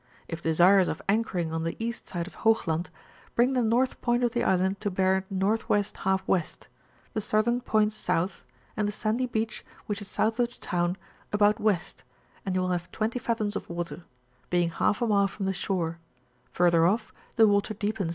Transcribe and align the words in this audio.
If 0.27 0.41
desirous 0.41 0.87
of 0.87 0.99
anchoring 1.07 1.53
on 1.53 1.63
the 1.63 1.75
east 1.77 2.07
side 2.07 2.25
of 2.25 2.37
Hoogland, 2.37 2.87
bring 3.35 3.53
the 3.53 3.61
north 3.61 4.01
point 4.01 4.23
of 4.23 4.33
the 4.33 4.43
island 4.43 4.81
to 4.81 4.89
bear 4.89 5.27
N.W. 5.31 5.55
iW., 5.63 6.57
the 7.13 7.21
southern 7.21 7.61
point 7.61 7.93
South, 7.93 8.43
and 8.75 8.87
the 8.87 8.91
sandy 8.91 9.27
beach, 9.27 9.63
which 9.85 10.01
is 10.01 10.07
south 10.07 10.39
of 10.39 10.47
the 10.49 10.55
town, 10.57 10.97
about 11.31 11.59
West, 11.59 12.03
and 12.47 12.55
you 12.55 12.61
will 12.63 12.69
nave 12.69 12.91
20 12.91 13.19
fathoms 13.19 13.55
of 13.55 13.69
water, 13.69 14.03
being 14.49 14.69
half 14.71 15.03
a 15.03 15.05
mile 15.05 15.27
from 15.27 15.45
the 15.45 15.53
shore; 15.53 15.99
further 16.49 16.87
off, 16.87 17.13
the 17.35 17.47
water 17.47 17.75
deepens 17.75 17.79
to 17.79 17.79
29 17.79 17.79
and 17.79 17.97
34 17.99 18.05
&thoins. 18.07 18.09